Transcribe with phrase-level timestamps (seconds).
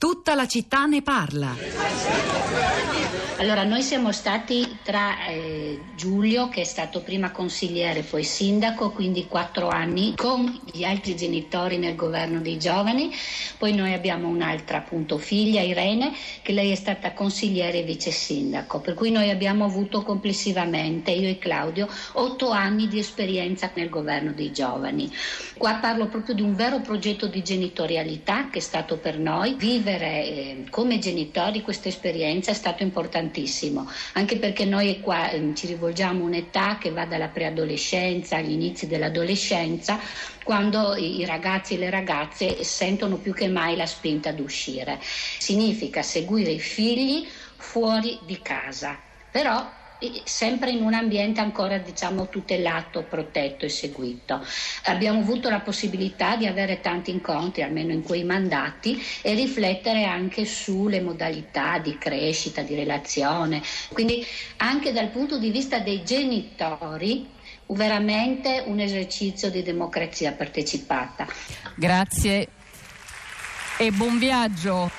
[0.00, 1.54] Tutta la città ne parla.
[3.36, 9.26] Allora, noi siamo stati tra eh, Giulio, che è stato prima consigliere, poi sindaco, quindi
[9.26, 13.10] quattro anni, con gli altri genitori nel governo dei giovani.
[13.58, 16.12] Poi noi abbiamo un'altra appunto figlia, Irene,
[16.42, 18.80] che lei è stata consigliere e vice sindaco.
[18.80, 24.32] Per cui noi abbiamo avuto complessivamente, io e Claudio, otto anni di esperienza nel governo
[24.32, 25.10] dei giovani.
[25.56, 29.89] Qua parlo proprio di un vero progetto di genitorialità che è stato per noi vivere
[29.90, 35.66] vivere eh, come genitori questa esperienza è stato importantissimo, anche perché noi qua eh, ci
[35.66, 39.98] rivolgiamo a un'età che va dalla preadolescenza agli inizi dell'adolescenza,
[40.44, 44.98] quando i ragazzi e le ragazze sentono più che mai la spinta ad uscire.
[45.00, 47.26] Significa seguire i figli
[47.56, 48.98] fuori di casa.
[49.30, 49.78] Però
[50.24, 54.44] sempre in un ambiente ancora diciamo tutelato, protetto e seguito.
[54.84, 60.44] Abbiamo avuto la possibilità di avere tanti incontri, almeno in quei mandati, e riflettere anche
[60.44, 63.62] sulle modalità di crescita, di relazione.
[63.92, 64.24] Quindi
[64.58, 71.26] anche dal punto di vista dei genitori veramente un esercizio di democrazia partecipata.
[71.74, 72.48] Grazie
[73.78, 74.90] e buon viaggio.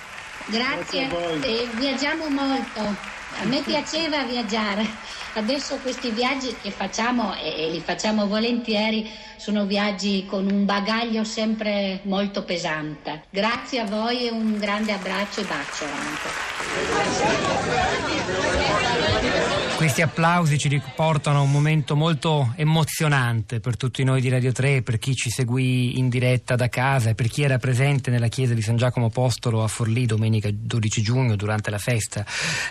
[0.45, 3.20] Grazie, Grazie e viaggiamo molto.
[3.39, 4.85] A me piaceva viaggiare,
[5.33, 12.01] adesso questi viaggi che facciamo e, li facciamo volentieri sono viaggi con un bagaglio sempre
[12.03, 13.23] molto pesante.
[13.29, 16.29] Grazie a voi e un grande abbraccio e bacio anche.
[19.81, 24.83] Questi applausi ci riportano a un momento molto emozionante per tutti noi di Radio 3,
[24.83, 28.53] per chi ci seguì in diretta da casa e per chi era presente nella chiesa
[28.53, 32.23] di San Giacomo Apostolo a Forlì domenica 12 giugno durante la festa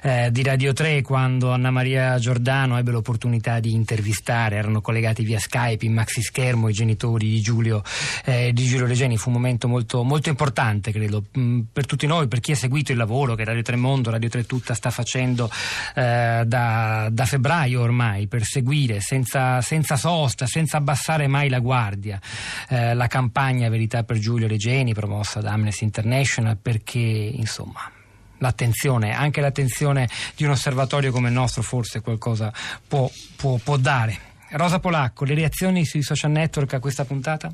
[0.02, 5.40] eh, di Radio 3 quando Anna Maria Giordano ebbe l'opportunità di intervistare, erano collegati via
[5.40, 7.82] Skype in maxi schermo i genitori di Giulio,
[8.24, 9.16] eh, di Giulio Regeni.
[9.16, 12.92] Fu un momento molto, molto importante, credo, mm, per tutti noi, per chi ha seguito
[12.92, 15.50] il lavoro che Radio 3 Mondo, Radio 3 Tutta sta facendo
[15.96, 22.20] eh, da da, febbraio ormai per seguire senza, senza, sosta, senza abbassare mai la guardia
[22.68, 27.90] eh, la campagna Verità per Giulio Regeni promossa da Amnesty International perché insomma
[28.38, 32.52] l'attenzione, anche l'attenzione di un osservatorio come il nostro forse qualcosa
[32.86, 34.28] può, può, può dare.
[34.50, 37.52] Rosa Polacco, le reazioni sui social network a questa puntata?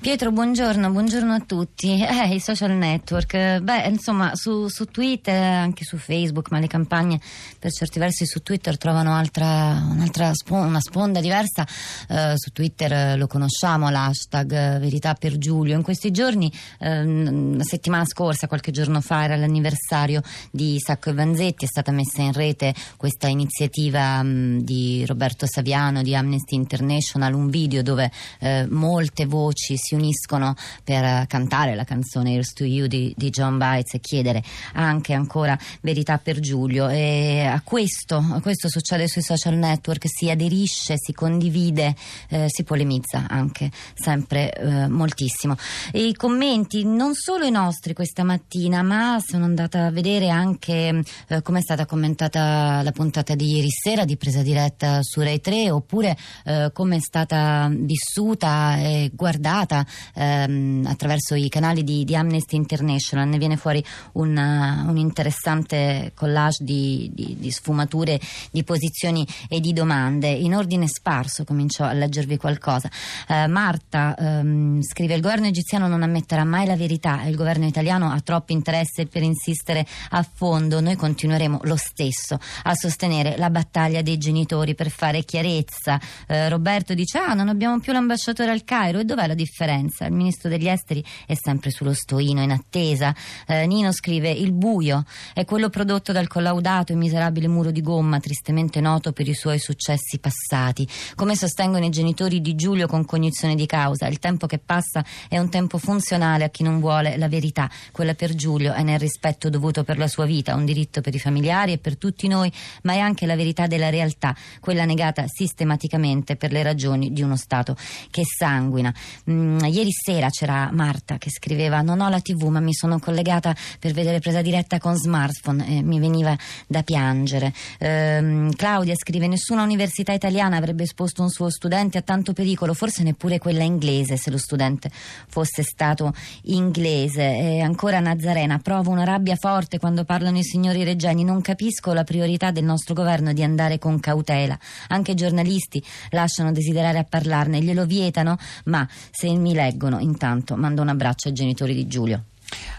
[0.00, 2.02] Pietro, buongiorno, buongiorno a tutti.
[2.02, 7.20] Eh, i social network, beh, insomma, su, su, Twitter, anche su Facebook, ma le campagne
[7.58, 11.66] per certi versi su Twitter trovano altra, un'altra sponda, una sponda diversa.
[12.08, 15.76] Eh, su Twitter eh, lo conosciamo, l'hashtag eh, Verità per Giulio.
[15.76, 21.12] In questi giorni, eh, la settimana scorsa, qualche giorno fa, era l'anniversario di Sacco e
[21.12, 27.34] Vanzetti, è stata messa in rete questa iniziativa mh, di Roberto Saviano di Amnesty International,
[27.34, 32.64] un video dove eh, molte voci voci si uniscono per cantare la canzone Here's to
[32.64, 34.42] You di, di John Bites e chiedere
[34.74, 36.88] anche ancora verità per Giulio.
[36.88, 41.96] E a questo, a questo succede sui social network, si aderisce, si condivide,
[42.28, 45.56] eh, si polemizza anche sempre eh, moltissimo.
[45.90, 51.02] E I commenti, non solo i nostri questa mattina, ma sono andata a vedere anche
[51.26, 55.40] eh, come è stata commentata la puntata di ieri sera di presa diretta su Rai
[55.40, 62.04] 3 oppure eh, come è stata vissuta e guardata guardata ehm, attraverso i canali di,
[62.04, 68.20] di, Amnesty International, ne viene fuori una, un interessante collage di, di, di, sfumature,
[68.50, 70.28] di posizioni e di domande.
[70.28, 72.90] In ordine sparso comincio a leggervi qualcosa.
[73.28, 77.66] Eh, Marta ehm, scrive: Il governo egiziano non ammetterà mai la verità e il governo
[77.66, 80.80] italiano ha troppo interesse per insistere a fondo.
[80.80, 86.00] Noi continueremo lo stesso a sostenere la battaglia dei genitori per fare chiarezza.
[86.26, 89.69] Eh, Roberto dice: Ah, non abbiamo più l'ambasciatore al Cairo e dov'è la differenza.
[89.78, 93.14] Il ministro degli esteri è sempre sullo stoino, in attesa.
[93.46, 95.04] Eh, Nino scrive: Il buio
[95.34, 99.58] è quello prodotto dal collaudato e miserabile muro di gomma, tristemente noto per i suoi
[99.58, 100.86] successi passati.
[101.14, 105.38] Come sostengono i genitori di Giulio con cognizione di causa, il tempo che passa è
[105.38, 107.70] un tempo funzionale a chi non vuole la verità.
[107.92, 111.18] Quella per Giulio è nel rispetto dovuto per la sua vita, un diritto per i
[111.18, 112.52] familiari e per tutti noi,
[112.82, 117.36] ma è anche la verità della realtà, quella negata sistematicamente per le ragioni di uno
[117.36, 117.76] Stato
[118.10, 118.92] che sanguina.
[119.30, 123.54] Mm, ieri sera c'era Marta che scriveva non ho la tv ma mi sono collegata
[123.78, 126.36] per vedere presa diretta con smartphone e mi veniva
[126.66, 127.52] da piangere.
[127.78, 133.02] Ehm, Claudia scrive nessuna università italiana avrebbe esposto un suo studente a tanto pericolo, forse
[133.02, 134.90] neppure quella inglese se lo studente
[135.28, 136.12] fosse stato
[136.42, 137.22] inglese.
[137.22, 142.04] E ancora Nazarena, provo una rabbia forte quando parlano i signori Reggiani, non capisco la
[142.04, 144.58] priorità del nostro governo di andare con cautela.
[144.88, 150.82] Anche i giornalisti lasciano desiderare a parlarne, glielo vietano, ma se mi leggono, intanto mando
[150.82, 152.24] un abbraccio ai genitori di Giulio.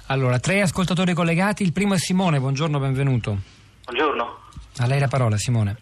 [0.07, 3.37] Allora, tre ascoltatori collegati, il primo è Simone, buongiorno, benvenuto.
[3.85, 4.39] Buongiorno.
[4.79, 5.77] A lei la parola, Simone.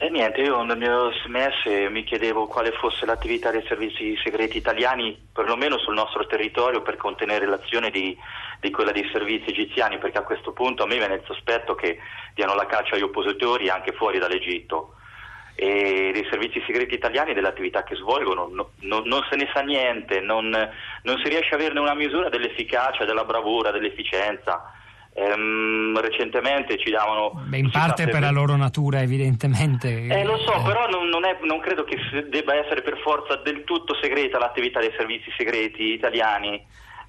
[0.00, 5.26] Eh, niente, io nel mio sms mi chiedevo quale fosse l'attività dei servizi segreti italiani,
[5.32, 8.16] perlomeno sul nostro territorio, per contenere l'azione di,
[8.60, 11.98] di, quella dei servizi egiziani, perché a questo punto a me viene il sospetto che
[12.32, 14.94] diano la caccia agli oppositori anche fuori dall'Egitto.
[15.60, 20.20] E dei servizi segreti italiani dell'attività che svolgono no, no, non se ne sa niente,
[20.20, 24.72] non, non si riesce a averne una misura dell'efficacia, della bravura, dell'efficienza.
[25.14, 27.32] Ehm, recentemente ci davano...
[27.48, 30.06] Beh, in parte per la loro natura evidentemente.
[30.06, 33.64] Eh, lo so, però non, non, è, non, credo che debba essere per forza del
[33.64, 36.64] tutto segreta l'attività dei servizi segreti italiani.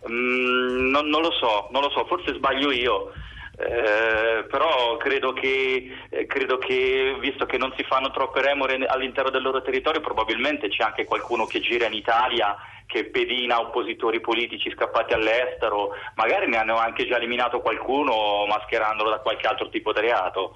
[0.10, 3.12] Mm, non, non, lo so, non lo so, forse sbaglio io.
[3.62, 9.30] Eh, però credo che, eh, credo che, visto che non si fanno troppe remore all'interno
[9.30, 14.72] del loro territorio, probabilmente c'è anche qualcuno che gira in Italia che pedina oppositori politici
[14.72, 20.00] scappati all'estero, magari ne hanno anche già eliminato qualcuno mascherandolo da qualche altro tipo di
[20.00, 20.56] reato.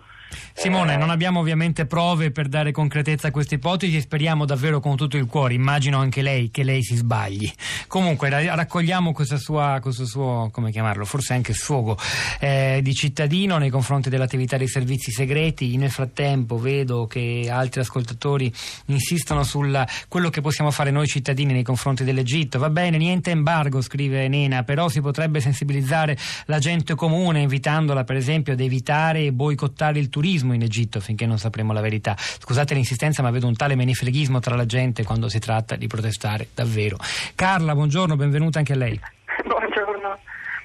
[0.53, 0.97] Simone, eh...
[0.97, 5.25] non abbiamo ovviamente prove per dare concretezza a questa ipotesi speriamo davvero con tutto il
[5.25, 7.51] cuore, immagino anche lei che lei si sbagli.
[7.87, 11.97] Comunque raccogliamo suo, questo suo come chiamarlo, forse anche sfogo
[12.39, 15.77] eh, di cittadino nei confronti dell'attività dei servizi segreti.
[15.77, 18.51] Nel frattempo vedo che altri ascoltatori
[18.87, 19.61] insistono su
[20.07, 22.59] quello che possiamo fare noi cittadini nei confronti dell'Egitto.
[22.59, 28.15] Va bene, niente embargo, scrive Nena, però si potrebbe sensibilizzare la gente comune invitandola per
[28.15, 32.15] esempio ad evitare e boicottare il turismo turismo in Egitto finché non sapremo la verità.
[32.15, 36.47] Scusate l'insistenza, ma vedo un tale menefreghismo tra la gente quando si tratta di protestare
[36.55, 36.95] davvero.
[37.35, 38.97] Carla, buongiorno, benvenuta anche a lei.
[39.43, 40.17] Buongiorno.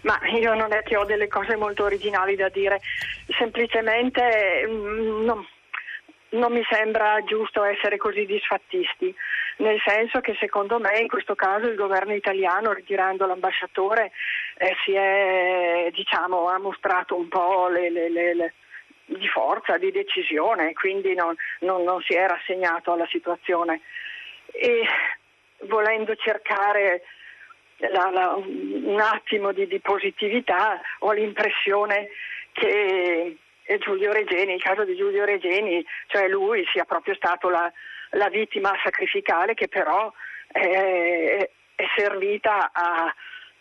[0.02, 2.78] Ma io non è che ho delle cose molto originali da dire,
[3.36, 5.44] semplicemente mm, no,
[6.38, 9.12] non mi sembra giusto essere così disfattisti,
[9.56, 14.12] nel senso che secondo me in questo caso il governo italiano ritirando l'ambasciatore
[14.58, 18.54] eh, si è, diciamo, ha mostrato un po' le, le, le
[19.08, 23.80] di forza, di decisione, quindi non, non, non si è rassegnato alla situazione.
[24.52, 24.84] E
[25.62, 27.02] volendo cercare
[27.78, 32.08] la, la, un attimo di, di, positività, ho l'impressione
[32.52, 33.36] che
[33.78, 37.70] Giulio Regeni, il caso di Giulio Regeni, cioè lui sia proprio stato la,
[38.10, 40.12] la vittima sacrificale che però
[40.50, 43.14] è, è servita a,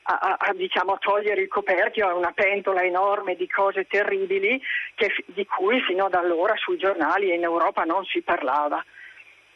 [0.09, 4.62] a, a, diciamo, a, togliere il coperchio a una pentola enorme di cose terribili
[4.95, 8.83] che, di cui fino ad allora sui giornali e in Europa non si parlava.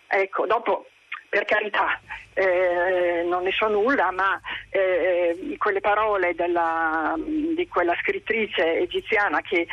[0.08, 0.88] Ecco, dopo,
[1.30, 1.98] per carità,
[2.34, 4.40] eh, non ne so nulla, ma
[4.70, 9.66] eh, quelle parole della, di quella scrittrice egiziana che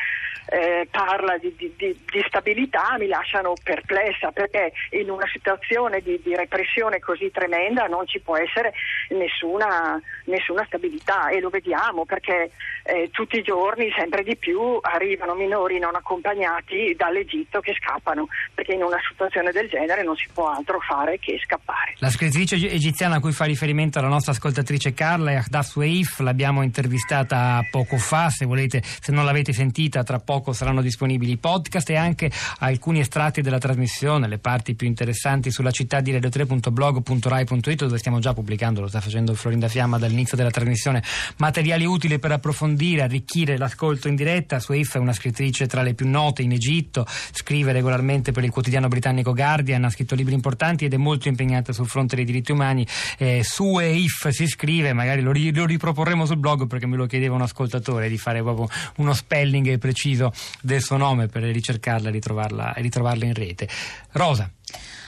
[0.46, 6.34] eh, parla di, di, di, stabilità mi lasciano perplessa perché in una situazione di, di
[6.34, 8.72] repressione così tremenda non ci può essere
[9.10, 12.50] nessuna, nessuna stabilità e lo vediamo perché
[12.84, 18.28] eh, tutti i giorni sempre di più arrivano minori non accompagnati dall'Egitto che scappano
[18.68, 21.94] perché in una situazione del genere non si può altro fare che scappare.
[21.98, 26.62] La scrittrice egiziana a cui fa riferimento la nostra ascoltatrice Carla è Ahdaf Sueif, l'abbiamo
[26.62, 31.88] intervistata poco fa, se volete, se non l'avete sentita tra poco saranno disponibili i podcast
[31.90, 37.98] e anche alcuni estratti della trasmissione, le parti più interessanti sulla città di radio3.blog.rai.it dove
[37.98, 41.02] stiamo già pubblicando, lo sta facendo Florinda Fiamma dall'inizio della trasmissione,
[41.38, 44.60] materiali utili per approfondire, arricchire l'ascolto in diretta.
[44.60, 48.88] Sueif è una scrittrice tra le più note in Egitto, scrive regolarmente per il quotidiano
[48.88, 52.84] britannico Guardian, ha scritto libri importanti ed è molto impegnata sul fronte dei diritti umani.
[53.16, 57.36] Eh, Sueif si scrive, magari lo, ri- lo riproporremo sul blog perché me lo chiedeva
[57.36, 62.74] un ascoltatore di fare proprio uno spelling preciso del suo nome per ricercarla e ritrovarla,
[62.74, 63.68] e ritrovarla in rete.
[64.12, 64.50] Rosa.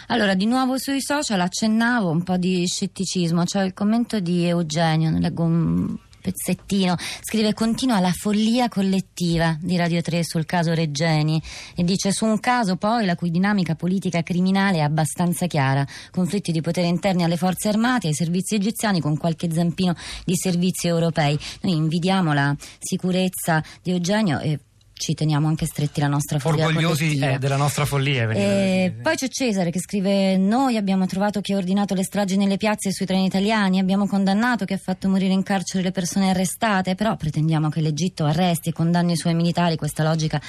[0.06, 4.44] Allora, di nuovo sui social accennavo un po' di scetticismo, c'è cioè il commento di
[4.44, 11.42] Eugenio, leggo un pezzettino, scrive continua la follia collettiva di Radio 3 sul caso Reggeni.
[11.74, 16.52] E dice su un caso poi la cui dinamica politica criminale è abbastanza chiara, conflitti
[16.52, 21.38] di potere interni alle forze armate, ai servizi egiziani con qualche zampino di servizi europei.
[21.62, 24.58] Noi invidiamo la sicurezza di Eugenio e
[25.00, 26.66] ci teniamo anche stretti la nostra follia.
[26.66, 28.28] Orgogliosi eh, della nostra follia.
[28.30, 32.58] Eh, poi c'è Cesare che scrive: Noi abbiamo trovato chi ha ordinato le stragi nelle
[32.58, 36.28] piazze e sui treni italiani, abbiamo condannato chi ha fatto morire in carcere le persone
[36.28, 39.76] arrestate, però pretendiamo che l'Egitto arresti e condanni i suoi militari.
[39.76, 40.40] Questa logica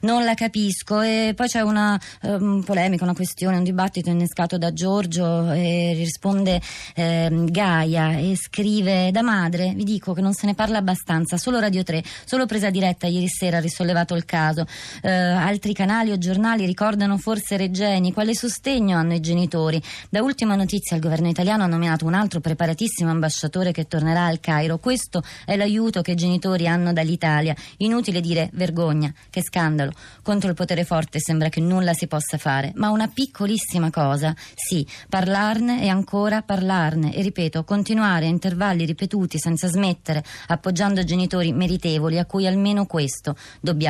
[0.00, 1.00] non la capisco.
[1.00, 6.60] E poi c'è una um, polemica, una questione, un dibattito innescato da Giorgio e risponde
[6.94, 11.58] eh, Gaia e scrive: Da madre vi dico che non se ne parla abbastanza, solo
[11.58, 14.66] Radio 3, solo presa diretta ieri sera a risollevare sollevato il caso.
[15.00, 18.12] Eh, altri canali o giornali ricordano forse Reggeni.
[18.12, 19.80] Quale sostegno hanno i genitori?
[20.10, 24.40] Da ultima notizia il governo italiano ha nominato un altro preparatissimo ambasciatore che tornerà al
[24.40, 24.78] Cairo.
[24.78, 27.54] Questo è l'aiuto che i genitori hanno dall'Italia.
[27.78, 29.92] Inutile dire vergogna, che scandalo.
[30.22, 34.86] Contro il potere forte sembra che nulla si possa fare, ma una piccolissima cosa, sì,
[35.08, 42.18] parlarne e ancora parlarne e ripeto, continuare a intervalli ripetuti senza smettere, appoggiando genitori meritevoli
[42.18, 43.83] a cui almeno questo dobbiamo.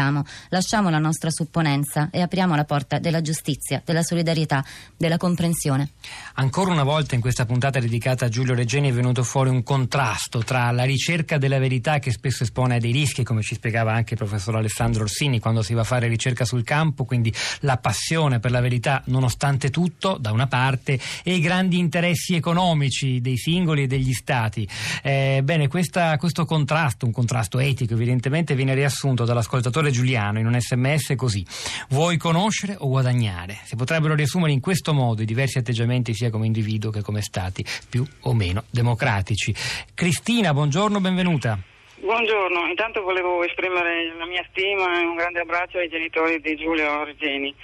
[0.48, 4.64] Lasciamo la nostra supponenza e apriamo la porta della giustizia, della solidarietà,
[4.96, 5.90] della comprensione.
[6.34, 10.40] Ancora una volta in questa puntata dedicata a Giulio Reggeni è venuto fuori un contrasto
[10.40, 14.14] tra la ricerca della verità che spesso espone a dei rischi, come ci spiegava anche
[14.14, 18.40] il professor Alessandro Orsini quando si va a fare ricerca sul campo, quindi la passione
[18.40, 23.84] per la verità nonostante tutto da una parte e i grandi interessi economici dei singoli
[23.84, 24.68] e degli stati.
[25.02, 30.58] Eh, bene, questa, questo contrasto, un contrasto etico evidentemente, viene riassunto dall'ascoltatore Giuliano in un
[30.58, 31.44] sms così.
[31.88, 33.58] Vuoi conoscere o guadagnare?
[33.64, 37.64] Si potrebbero riassumere in questo modo i diversi atteggiamenti sia come individuo che come stati
[37.88, 39.54] più o meno democratici.
[39.94, 41.58] Cristina, buongiorno, benvenuta.
[41.96, 47.04] Buongiorno, intanto volevo esprimere la mia stima e un grande abbraccio ai genitori di Giulio
[47.04, 47.54] Regeni.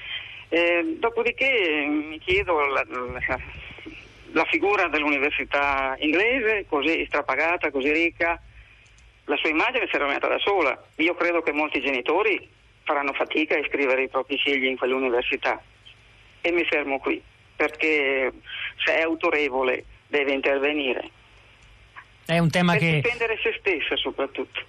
[0.48, 2.84] Eh, dopodiché mi chiedo la,
[4.32, 8.40] la figura dell'università inglese, così strapagata, così ricca,
[9.30, 10.76] la sua immagine si è rovinata da sola.
[10.96, 12.50] Io credo che molti genitori
[12.82, 15.62] faranno fatica a iscrivere i propri figli in quell'università.
[16.40, 17.22] E mi fermo qui,
[17.54, 18.32] perché
[18.84, 21.08] se è autorevole deve intervenire.
[22.26, 23.00] È un tema per che...
[23.00, 24.60] difendere se stessa soprattutto.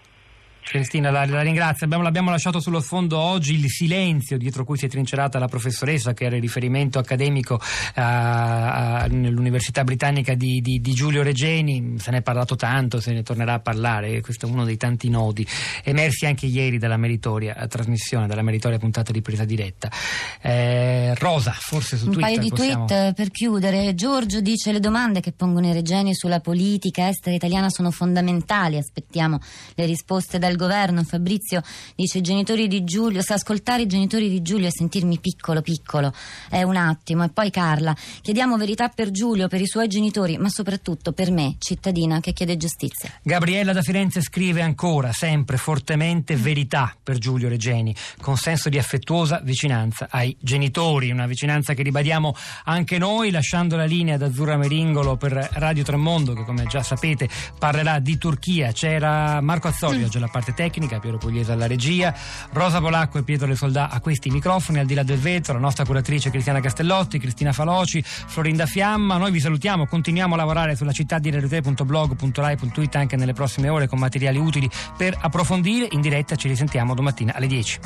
[0.64, 1.86] Cristina, la, la ringrazio.
[1.86, 6.14] Abbiamo, l'abbiamo lasciato sullo sfondo oggi il silenzio dietro cui si è trincerata la professoressa,
[6.14, 7.60] che era il riferimento accademico
[7.96, 11.96] a, a, nell'Università Britannica di, di, di, Giulio Regeni.
[11.98, 14.22] Se ne è parlato tanto, se ne tornerà a parlare.
[14.22, 15.46] Questo è uno dei tanti nodi
[15.84, 19.90] emersi anche ieri dalla meritoria trasmissione, dalla meritoria puntata di presa diretta.
[20.42, 22.30] Eh, Rosa, forse su Un Twitter.
[22.30, 22.86] Un paio di possiamo...
[22.86, 23.94] tweet per chiudere.
[23.94, 28.78] Giorgio dice: Le domande che pongono i Regeni sulla politica estera italiana sono fondamentali.
[28.78, 29.40] Aspettiamo
[29.76, 31.04] le risposte dal governo.
[31.04, 31.62] Fabrizio
[31.96, 36.14] dice i genitori di Giulio, se ascoltare i genitori di Giulio e sentirmi piccolo piccolo
[36.50, 37.24] è un attimo.
[37.24, 41.56] E poi Carla, chiediamo verità per Giulio, per i suoi genitori, ma soprattutto per me,
[41.60, 43.12] cittadina che chiede giustizia.
[43.22, 49.40] Gabriella da Firenze scrive ancora, sempre fortemente, verità per Giulio Regeni, con senso di affettuosa
[49.44, 55.18] vicinanza ai genitori, una vicinanza che ribadiamo anche noi, lasciando la linea ad Azzurra Meringolo
[55.18, 57.30] per Radio Tremondo, che come già sapete
[57.60, 58.72] parlerà di Turchia.
[58.72, 62.14] C'era Marco Azzoli oggi alla parte tecnica, Piero Pugliese alla regia,
[62.52, 65.60] Rosa Polacco e Pietro Le Soldà a questi microfoni, al di là del vetro, la
[65.60, 69.18] nostra curatrice Cristiana Castellotti, Cristina Faloci, Florinda Fiamma.
[69.18, 74.00] Noi vi salutiamo, continuiamo a lavorare sulla città di radio3.blog.rai.it anche nelle prossime ore con
[74.00, 75.88] materiali utili per approfondire.
[75.92, 77.80] In diretta ci risentiamo domattina alle 10.